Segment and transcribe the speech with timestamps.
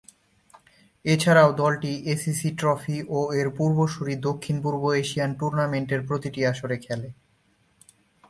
[1.05, 7.09] এছাড়াও দলটি ACC trophy ও এর পূর্বসূরী দক্ষিণ পূর্ব এশিয়ান টুর্নামেন্টের প্রতিটি আসরে খেলে।